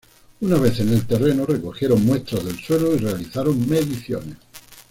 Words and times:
Una 0.39 0.55
vez 0.57 0.79
en 0.79 0.89
el 0.89 1.05
terreno 1.05 1.45
recogieron 1.45 2.03
muestras 2.03 2.43
del 2.43 2.57
suelo 2.57 2.95
y 2.95 2.97
realizaron 2.97 3.69
mediciones. 3.69 4.35